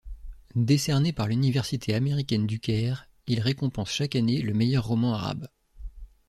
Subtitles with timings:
[0.55, 5.47] Décerné par l'Université américaine du Caire, il récompense chaque année le meilleur roman arabe.